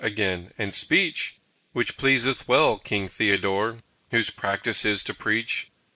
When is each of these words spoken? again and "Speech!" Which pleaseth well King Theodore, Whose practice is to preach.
again 0.03 0.51
and 0.57 0.73
"Speech!" 0.73 1.35
Which 1.73 1.95
pleaseth 1.95 2.47
well 2.47 2.79
King 2.79 3.07
Theodore, 3.07 3.81
Whose 4.09 4.31
practice 4.31 4.83
is 4.83 5.03
to 5.03 5.13
preach. 5.13 5.69